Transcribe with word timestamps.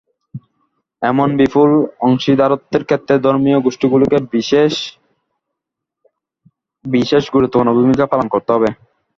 এমন 1.01 1.29
বিপুল 1.39 1.69
অংশীদারত্বের 2.01 2.83
ক্ষেত্রে 2.85 3.15
ধর্মীয় 3.25 3.57
গোষ্ঠীগুলোকে 3.61 4.17
বিশেষ 6.85 7.23
গুরুত্বপূর্ণ 7.35 7.69
ভূমিকা 7.77 8.05
পালন 8.11 8.27
করতে 8.33 8.49
হবে। 8.55 8.69